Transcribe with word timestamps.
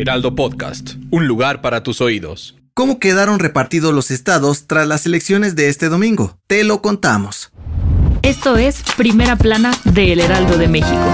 Heraldo 0.00 0.34
Podcast, 0.34 0.94
un 1.10 1.26
lugar 1.26 1.60
para 1.60 1.82
tus 1.82 2.00
oídos. 2.00 2.56
¿Cómo 2.72 2.98
quedaron 2.98 3.38
repartidos 3.38 3.92
los 3.92 4.10
estados 4.10 4.66
tras 4.66 4.88
las 4.88 5.04
elecciones 5.04 5.56
de 5.56 5.68
este 5.68 5.90
domingo? 5.90 6.38
Te 6.46 6.64
lo 6.64 6.80
contamos. 6.80 7.52
Esto 8.22 8.56
es 8.56 8.82
Primera 8.96 9.36
Plana 9.36 9.72
de 9.84 10.14
El 10.14 10.20
Heraldo 10.20 10.56
de 10.56 10.68
México. 10.68 11.04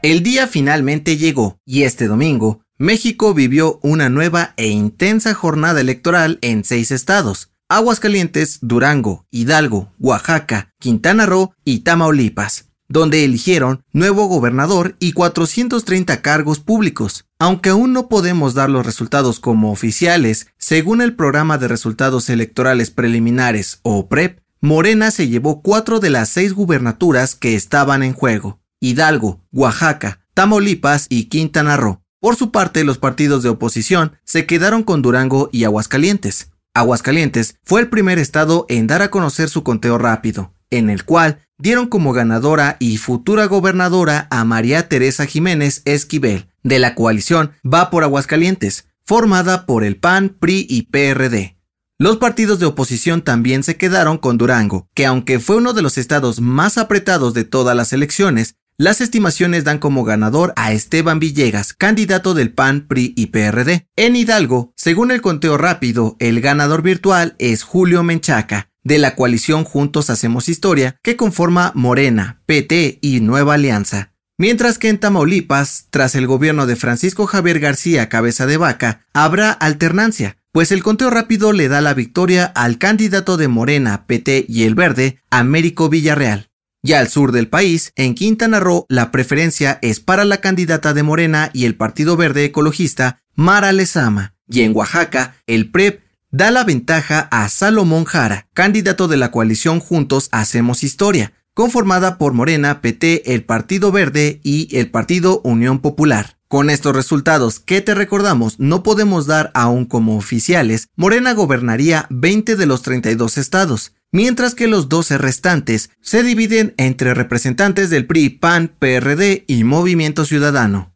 El 0.00 0.22
día 0.22 0.46
finalmente 0.46 1.18
llegó 1.18 1.58
y 1.66 1.82
este 1.82 2.06
domingo 2.06 2.62
México 2.78 3.34
vivió 3.34 3.78
una 3.82 4.08
nueva 4.08 4.54
e 4.56 4.68
intensa 4.68 5.34
jornada 5.34 5.82
electoral 5.82 6.38
en 6.40 6.64
seis 6.64 6.90
estados. 6.90 7.50
Aguascalientes, 7.68 8.58
Durango, 8.62 9.26
Hidalgo, 9.30 9.92
Oaxaca, 9.98 10.70
Quintana 10.80 11.26
Roo 11.26 11.52
y 11.62 11.80
Tamaulipas 11.80 12.71
donde 12.92 13.24
eligieron 13.24 13.84
nuevo 13.92 14.26
gobernador 14.26 14.96
y 14.98 15.12
430 15.12 16.20
cargos 16.20 16.60
públicos. 16.60 17.24
Aunque 17.38 17.70
aún 17.70 17.94
no 17.94 18.08
podemos 18.08 18.52
dar 18.52 18.68
los 18.68 18.84
resultados 18.84 19.40
como 19.40 19.72
oficiales, 19.72 20.48
según 20.58 21.00
el 21.00 21.16
programa 21.16 21.56
de 21.56 21.68
resultados 21.68 22.28
electorales 22.28 22.90
preliminares 22.90 23.80
o 23.82 24.08
PREP, 24.08 24.40
Morena 24.60 25.10
se 25.10 25.28
llevó 25.28 25.62
cuatro 25.62 26.00
de 26.00 26.10
las 26.10 26.28
seis 26.28 26.52
gubernaturas 26.52 27.34
que 27.34 27.54
estaban 27.54 28.02
en 28.02 28.12
juego, 28.12 28.60
Hidalgo, 28.78 29.40
Oaxaca, 29.52 30.20
Tamaulipas 30.34 31.06
y 31.08 31.24
Quintana 31.24 31.78
Roo. 31.78 32.02
Por 32.20 32.36
su 32.36 32.52
parte, 32.52 32.84
los 32.84 32.98
partidos 32.98 33.42
de 33.42 33.48
oposición 33.48 34.12
se 34.24 34.44
quedaron 34.44 34.82
con 34.82 35.00
Durango 35.00 35.48
y 35.50 35.64
Aguascalientes. 35.64 36.50
Aguascalientes 36.74 37.56
fue 37.64 37.80
el 37.80 37.88
primer 37.88 38.18
estado 38.18 38.66
en 38.68 38.86
dar 38.86 39.02
a 39.02 39.10
conocer 39.10 39.48
su 39.48 39.64
conteo 39.64 39.98
rápido, 39.98 40.52
en 40.72 40.90
el 40.90 41.04
cual 41.04 41.38
dieron 41.58 41.86
como 41.86 42.12
ganadora 42.12 42.76
y 42.80 42.96
futura 42.96 43.46
gobernadora 43.46 44.26
a 44.30 44.44
María 44.44 44.88
Teresa 44.88 45.26
Jiménez 45.26 45.82
Esquivel, 45.84 46.48
de 46.64 46.80
la 46.80 46.96
coalición 46.96 47.52
Va 47.64 47.90
por 47.90 48.02
Aguascalientes, 48.02 48.88
formada 49.04 49.66
por 49.66 49.84
el 49.84 49.96
PAN, 49.96 50.36
PRI 50.40 50.66
y 50.68 50.82
PRD. 50.82 51.56
Los 51.98 52.16
partidos 52.16 52.58
de 52.58 52.66
oposición 52.66 53.22
también 53.22 53.62
se 53.62 53.76
quedaron 53.76 54.18
con 54.18 54.38
Durango, 54.38 54.88
que 54.92 55.06
aunque 55.06 55.38
fue 55.38 55.56
uno 55.56 55.72
de 55.72 55.82
los 55.82 55.98
estados 55.98 56.40
más 56.40 56.78
apretados 56.78 57.32
de 57.32 57.44
todas 57.44 57.76
las 57.76 57.92
elecciones, 57.92 58.56
las 58.76 59.00
estimaciones 59.00 59.62
dan 59.62 59.78
como 59.78 60.02
ganador 60.02 60.52
a 60.56 60.72
Esteban 60.72 61.20
Villegas, 61.20 61.74
candidato 61.74 62.34
del 62.34 62.52
PAN, 62.52 62.88
PRI 62.88 63.12
y 63.16 63.26
PRD. 63.26 63.86
En 63.94 64.16
Hidalgo, 64.16 64.72
según 64.74 65.12
el 65.12 65.20
conteo 65.20 65.58
rápido, 65.58 66.16
el 66.18 66.40
ganador 66.40 66.82
virtual 66.82 67.36
es 67.38 67.62
Julio 67.62 68.02
Menchaca, 68.02 68.71
de 68.84 68.98
la 68.98 69.14
coalición 69.14 69.64
Juntos 69.64 70.10
Hacemos 70.10 70.48
Historia, 70.48 70.96
que 71.02 71.16
conforma 71.16 71.72
Morena, 71.74 72.42
PT 72.46 72.98
y 73.00 73.20
Nueva 73.20 73.54
Alianza. 73.54 74.12
Mientras 74.38 74.78
que 74.78 74.88
en 74.88 74.98
Tamaulipas, 74.98 75.86
tras 75.90 76.14
el 76.14 76.26
gobierno 76.26 76.66
de 76.66 76.76
Francisco 76.76 77.26
Javier 77.26 77.60
García 77.60 78.08
Cabeza 78.08 78.46
de 78.46 78.56
Vaca, 78.56 79.06
habrá 79.12 79.52
alternancia, 79.52 80.36
pues 80.52 80.72
el 80.72 80.82
conteo 80.82 81.10
rápido 81.10 81.52
le 81.52 81.68
da 81.68 81.80
la 81.80 81.94
victoria 81.94 82.44
al 82.44 82.78
candidato 82.78 83.36
de 83.36 83.48
Morena, 83.48 84.06
PT 84.06 84.46
y 84.48 84.64
El 84.64 84.74
Verde, 84.74 85.22
Américo 85.30 85.88
Villarreal. 85.88 86.50
Y 86.82 86.94
al 86.94 87.08
sur 87.08 87.30
del 87.30 87.48
país, 87.48 87.92
en 87.94 88.14
Quintana 88.14 88.58
Roo, 88.58 88.84
la 88.88 89.12
preferencia 89.12 89.78
es 89.82 90.00
para 90.00 90.24
la 90.24 90.38
candidata 90.38 90.92
de 90.92 91.04
Morena 91.04 91.50
y 91.52 91.64
el 91.64 91.76
Partido 91.76 92.16
Verde 92.16 92.44
Ecologista, 92.44 93.22
Mara 93.34 93.72
Lezama. 93.72 94.34
Y 94.48 94.62
en 94.62 94.74
Oaxaca, 94.74 95.36
el 95.46 95.70
PREP 95.70 96.01
da 96.32 96.50
la 96.50 96.64
ventaja 96.64 97.28
a 97.30 97.48
Salomón 97.50 98.04
Jara, 98.04 98.48
candidato 98.54 99.06
de 99.06 99.18
la 99.18 99.30
coalición 99.30 99.80
Juntos 99.80 100.28
Hacemos 100.32 100.82
Historia, 100.82 101.34
conformada 101.52 102.16
por 102.16 102.32
Morena, 102.32 102.80
PT, 102.80 103.34
el 103.34 103.44
Partido 103.44 103.92
Verde 103.92 104.40
y 104.42 104.74
el 104.76 104.90
Partido 104.90 105.42
Unión 105.44 105.80
Popular. 105.80 106.38
Con 106.48 106.70
estos 106.70 106.96
resultados 106.96 107.60
que 107.60 107.82
te 107.82 107.94
recordamos 107.94 108.58
no 108.58 108.82
podemos 108.82 109.26
dar 109.26 109.50
aún 109.54 109.84
como 109.84 110.16
oficiales, 110.16 110.88
Morena 110.96 111.34
gobernaría 111.34 112.06
20 112.08 112.56
de 112.56 112.66
los 112.66 112.82
32 112.82 113.36
estados, 113.36 113.92
mientras 114.10 114.54
que 114.54 114.68
los 114.68 114.88
12 114.88 115.18
restantes 115.18 115.90
se 116.00 116.22
dividen 116.22 116.74
entre 116.78 117.12
representantes 117.12 117.90
del 117.90 118.06
PRI, 118.06 118.30
PAN, 118.30 118.72
PRD 118.78 119.44
y 119.46 119.64
Movimiento 119.64 120.24
Ciudadano. 120.24 120.91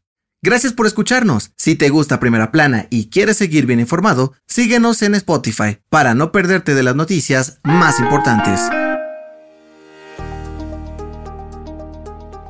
Gracias 0.46 0.72
por 0.72 0.86
escucharnos. 0.86 1.50
Si 1.56 1.74
te 1.74 1.88
gusta 1.88 2.20
Primera 2.20 2.52
Plana 2.52 2.86
y 2.88 3.08
quieres 3.08 3.36
seguir 3.36 3.66
bien 3.66 3.80
informado, 3.80 4.32
síguenos 4.46 5.02
en 5.02 5.16
Spotify 5.16 5.78
para 5.88 6.14
no 6.14 6.30
perderte 6.30 6.76
de 6.76 6.84
las 6.84 6.94
noticias 6.94 7.58
más 7.64 7.98
importantes. 7.98 8.60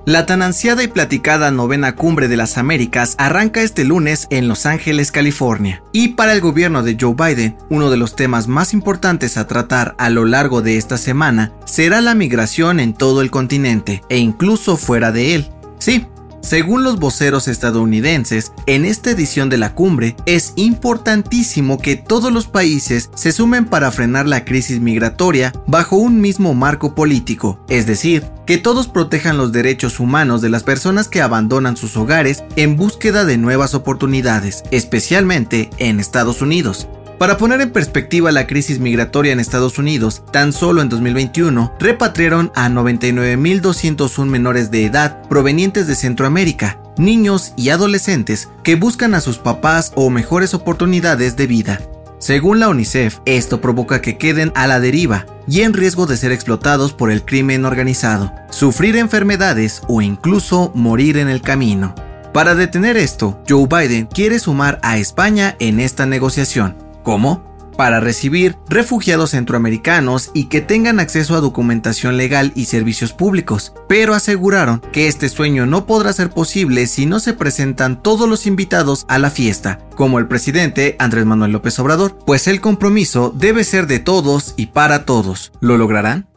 La 0.05 0.27
tan 0.27 0.43
ansiada 0.43 0.83
y 0.83 0.89
platicada 0.89 1.51
novena 1.51 1.97
cumbre 1.97 2.29
de 2.29 2.37
las 2.37 2.59
Américas 2.59 3.15
arranca 3.17 3.63
este 3.63 3.87
lunes 3.87 4.27
en 4.29 4.47
Los 4.47 4.67
Ángeles, 4.67 5.11
California. 5.11 5.83
Y 5.95 6.09
para 6.09 6.35
el 6.35 6.43
gobierno 6.43 6.83
de 6.83 6.99
Joe 7.01 7.15
Biden, 7.15 7.57
uno 7.71 7.89
de 7.89 7.97
los 7.97 8.15
temas 8.15 8.47
más 8.47 8.75
importantes 8.75 9.39
a 9.39 9.47
tratar 9.47 9.95
a 9.97 10.11
lo 10.11 10.27
largo 10.27 10.61
de 10.61 10.77
esta 10.77 10.99
semana 10.99 11.55
será 11.65 12.03
la 12.03 12.15
migración 12.15 12.79
en 12.79 12.93
todo 12.93 13.23
el 13.23 13.31
continente 13.31 14.03
e 14.11 14.19
incluso 14.19 14.77
fuera 14.77 15.13
de 15.13 15.35
él. 15.35 15.51
Sí, 15.79 16.07
según 16.47 16.85
los 16.85 17.01
voceros 17.01 17.49
estadounidenses, 17.49 18.53
en 18.67 18.85
esta 18.85 19.11
edición 19.11 19.49
de 19.49 19.59
la 19.59 19.75
cumbre 19.75 20.15
es 20.27 20.53
importantísimo 20.55 21.79
que 21.79 21.97
todos 21.97 22.33
los 22.33 22.47
países 22.47 23.11
se 23.17 23.33
sumen 23.33 23.65
para 23.65 23.91
frenar 23.91 24.29
la 24.29 24.45
crisis 24.45 24.79
migratoria 24.79 25.53
bajo 25.67 25.97
un 25.97 26.21
mismo 26.21 26.55
marco 26.55 26.95
político, 26.95 27.59
es 27.69 27.85
decir, 27.85 28.25
que 28.47 28.59
todos 28.59 28.87
protejan 28.87 29.37
los 29.37 29.51
derechos 29.51 29.99
humanos 29.99 30.41
de 30.41 30.49
las 30.49 30.63
personas 30.63 31.09
que 31.09 31.21
abandonan 31.21 31.77
sus 31.77 31.97
hogares 31.97 32.45
en 32.55 32.77
búsqueda 32.77 33.25
de 33.25 33.39
nuevas 33.39 33.75
oportunidades, 33.75 34.63
especialmente 34.71 35.71
en 35.79 35.99
Estados 35.99 36.43
Unidos. 36.43 36.87
Para 37.19 37.39
poner 37.39 37.63
en 37.63 37.71
perspectiva 37.71 38.31
la 38.31 38.47
crisis 38.47 38.79
migratoria 38.79 39.33
en 39.33 39.41
Estados 39.41 39.79
Unidos, 39.79 40.23
tan 40.33 40.53
solo 40.53 40.83
en 40.83 40.91
2021 40.91 41.73
repatriaron 41.79 42.53
a 42.55 42.69
99.201 42.69 44.27
menores 44.27 44.71
de 44.71 44.85
edad 44.85 45.23
provenientes 45.27 45.87
de 45.87 45.95
Centroamérica, 45.95 46.79
niños 46.99 47.55
y 47.57 47.71
adolescentes 47.71 48.51
que 48.63 48.77
buscan 48.77 49.15
a 49.15 49.23
sus 49.23 49.39
papás 49.39 49.93
o 49.95 50.11
mejores 50.11 50.53
oportunidades 50.53 51.37
de 51.37 51.47
vida. 51.47 51.81
Según 52.19 52.61
la 52.61 52.69
UNICEF, 52.69 53.19
esto 53.25 53.63
provoca 53.63 54.03
que 54.03 54.19
queden 54.19 54.53
a 54.55 54.67
la 54.67 54.79
deriva 54.79 55.25
y 55.49 55.63
en 55.63 55.73
riesgo 55.73 56.07
de 56.07 56.19
ser 56.19 56.33
explotados 56.33 56.93
por 56.93 57.11
el 57.11 57.25
crimen 57.25 57.65
organizado, 57.65 58.31
sufrir 58.51 58.95
enfermedades 58.97 59.81
o 59.89 60.03
incluso 60.03 60.71
morir 60.75 61.17
en 61.17 61.29
el 61.29 61.41
camino. 61.41 61.95
Para 62.35 62.55
detener 62.55 62.99
esto, 62.99 63.41
Joe 63.49 63.67
Biden 63.67 64.05
quiere 64.05 64.39
sumar 64.39 64.79
a 64.83 64.99
España 64.99 65.57
en 65.59 65.81
esta 65.81 66.05
negociación, 66.05 66.86
¿Cómo? 67.07 67.41
Para 67.77 68.01
recibir 68.01 68.57
refugiados 68.69 69.31
centroamericanos 69.31 70.33
y 70.35 70.47
que 70.47 70.61
tengan 70.61 70.99
acceso 70.99 71.37
a 71.37 71.41
documentación 71.41 72.17
legal 72.17 72.51
y 72.57 72.65
servicios 72.65 73.13
públicos, 73.13 73.75
pero 73.89 74.13
aseguraron 74.13 74.81
que 74.91 75.07
este 75.07 75.29
sueño 75.29 75.67
no 75.67 75.87
podrá 75.87 76.13
ser 76.13 76.31
posible 76.31 76.89
si 76.89 77.07
no 77.07 77.21
se 77.21 77.33
presentan 77.33 78.03
todos 78.03 78.29
los 78.29 78.49
invitados 78.49 79.07
a 79.09 79.21
la 79.21 79.31
fiesta, 79.31 79.79
como 79.95 80.19
el 80.19 80.27
presidente 80.27 80.97
Andrés 80.99 81.27
Manuel 81.27 81.53
López 81.53 81.79
Obrador, 81.79 82.19
pues 82.27 82.49
el 82.49 82.61
compromiso 82.61 83.33
debe 83.33 83.63
ser 83.63 83.87
de 83.87 84.01
todos 84.01 84.55
y 84.57 84.67
para 84.67 85.05
todos. 85.05 85.53
¿Lo 85.61 85.79
lograrán? 85.79 86.29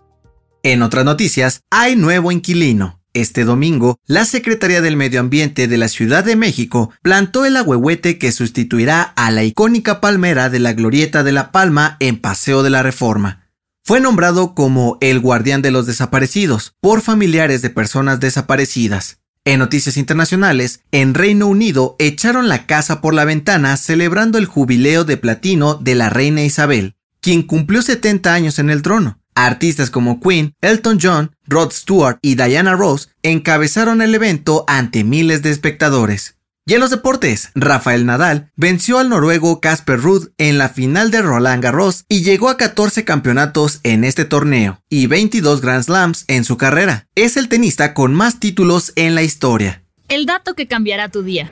En 0.62 0.84
otras 0.84 1.04
noticias, 1.04 1.62
hay 1.72 1.96
nuevo 1.96 2.32
inquilino. 2.32 2.99
Este 3.20 3.44
domingo, 3.44 4.00
la 4.06 4.24
Secretaría 4.24 4.80
del 4.80 4.96
Medio 4.96 5.20
Ambiente 5.20 5.68
de 5.68 5.78
la 5.78 5.90
Ciudad 5.90 6.24
de 6.24 6.38
México 6.38 6.92
plantó 7.02 7.44
el 7.44 7.58
agüehuete 7.58 8.18
que 8.18 8.32
sustituirá 8.32 9.02
a 9.02 9.30
la 9.30 9.44
icónica 9.44 10.00
palmera 10.00 10.50
de 10.50 10.60
la 10.60 10.72
Glorieta 10.72 11.22
de 11.22 11.34
la 11.34 11.52
Palma 11.52 11.98
en 12.00 12.18
Paseo 12.18 12.64
de 12.64 12.70
la 12.70 12.82
Reforma. 12.82 13.50
Fue 13.84 14.00
nombrado 14.00 14.56
como 14.56 14.98
el 15.02 15.20
guardián 15.20 15.62
de 15.62 15.70
los 15.70 15.86
desaparecidos 15.86 16.76
por 16.80 17.02
familiares 17.02 17.62
de 17.62 17.70
personas 17.70 18.22
desaparecidas. 18.22 19.20
En 19.44 19.60
noticias 19.60 19.98
internacionales, 19.98 20.80
en 20.94 21.14
Reino 21.14 21.48
Unido 21.48 21.98
echaron 22.00 22.48
la 22.48 22.68
casa 22.68 23.02
por 23.02 23.14
la 23.14 23.26
ventana 23.26 23.76
celebrando 23.76 24.38
el 24.38 24.46
jubileo 24.46 25.04
de 25.04 25.18
platino 25.18 25.76
de 25.76 25.96
la 25.96 26.10
reina 26.10 26.42
Isabel, 26.46 26.96
quien 27.20 27.44
cumplió 27.44 27.82
70 27.82 28.34
años 28.34 28.60
en 28.60 28.70
el 28.70 28.82
trono. 28.82 29.19
Artistas 29.46 29.90
como 29.90 30.20
Queen, 30.20 30.54
Elton 30.62 31.00
John, 31.02 31.36
Rod 31.48 31.72
Stewart 31.72 32.20
y 32.22 32.36
Diana 32.36 32.76
Ross 32.76 33.10
encabezaron 33.24 34.02
el 34.02 34.14
evento 34.14 34.66
ante 34.68 35.04
miles 35.06 35.42
de 35.42 35.52
espectadores. 35.52 36.36
Y 36.66 36.74
en 36.74 36.82
los 36.82 36.90
deportes, 36.92 37.50
Rafael 37.56 38.06
Nadal 38.06 38.52
venció 38.56 39.00
al 39.00 39.10
noruego 39.10 39.60
Casper 39.62 40.02
Ruud 40.02 40.30
en 40.38 40.58
la 40.58 40.70
final 40.70 41.10
de 41.10 41.22
Roland 41.22 41.64
Garros 41.64 42.06
y 42.10 42.22
llegó 42.22 42.50
a 42.50 42.58
14 42.58 43.06
campeonatos 43.06 43.80
en 43.84 44.04
este 44.04 44.26
torneo 44.26 44.84
y 44.90 45.08
22 45.08 45.62
Grand 45.62 45.84
Slams 45.84 46.26
en 46.28 46.44
su 46.44 46.58
carrera. 46.58 47.08
Es 47.16 47.38
el 47.38 47.48
tenista 47.48 47.94
con 47.94 48.14
más 48.14 48.40
títulos 48.40 48.92
en 48.98 49.16
la 49.16 49.24
historia. 49.24 49.84
El 50.10 50.26
dato 50.26 50.54
que 50.54 50.68
cambiará 50.68 51.10
tu 51.10 51.24
día. 51.24 51.50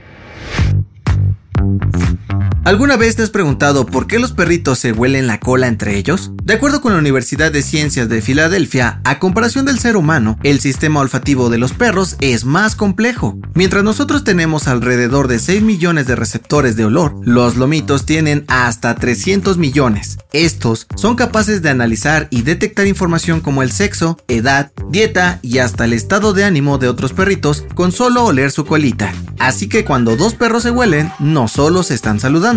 ¿Alguna 2.67 2.97
vez 2.97 3.15
te 3.15 3.23
has 3.23 3.29
preguntado 3.29 3.85
por 3.85 4.07
qué 4.07 4.19
los 4.19 4.33
perritos 4.33 4.79
se 4.79 4.91
huelen 4.91 5.25
la 5.25 5.39
cola 5.39 5.67
entre 5.67 5.95
ellos? 5.95 6.33
De 6.43 6.55
acuerdo 6.55 6.81
con 6.81 6.91
la 6.91 6.99
Universidad 6.99 7.49
de 7.49 7.61
Ciencias 7.61 8.09
de 8.09 8.21
Filadelfia, 8.21 8.99
a 9.05 9.19
comparación 9.19 9.63
del 9.63 9.79
ser 9.79 9.95
humano, 9.95 10.37
el 10.43 10.59
sistema 10.59 10.99
olfativo 10.99 11.49
de 11.49 11.59
los 11.59 11.71
perros 11.71 12.17
es 12.19 12.43
más 12.43 12.75
complejo. 12.75 13.37
Mientras 13.53 13.85
nosotros 13.85 14.25
tenemos 14.25 14.67
alrededor 14.67 15.29
de 15.29 15.39
6 15.39 15.61
millones 15.61 16.07
de 16.07 16.17
receptores 16.17 16.75
de 16.75 16.83
olor, 16.83 17.15
los 17.23 17.55
lomitos 17.55 18.05
tienen 18.05 18.43
hasta 18.49 18.95
300 18.95 19.57
millones. 19.57 20.17
Estos 20.33 20.87
son 20.95 21.15
capaces 21.15 21.61
de 21.61 21.69
analizar 21.69 22.27
y 22.31 22.41
detectar 22.41 22.85
información 22.85 23.39
como 23.39 23.63
el 23.63 23.71
sexo, 23.71 24.17
edad, 24.27 24.73
dieta 24.89 25.39
y 25.41 25.59
hasta 25.59 25.85
el 25.85 25.93
estado 25.93 26.33
de 26.33 26.43
ánimo 26.43 26.77
de 26.79 26.89
otros 26.89 27.13
perritos 27.13 27.63
con 27.75 27.93
solo 27.93 28.25
oler 28.25 28.51
su 28.51 28.65
colita. 28.65 29.13
Así 29.39 29.69
que 29.69 29.85
cuando 29.85 30.17
dos 30.17 30.33
perros 30.33 30.63
se 30.63 30.71
huelen, 30.71 31.11
no 31.19 31.47
solo 31.47 31.83
se 31.83 31.93
están 31.93 32.19
saludando, 32.19 32.56